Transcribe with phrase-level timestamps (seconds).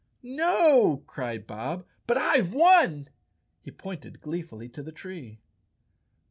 [0.23, 3.07] "No," cried Bob, "but I've won!"
[3.61, 5.37] He pointed glee¬ fully to the tree.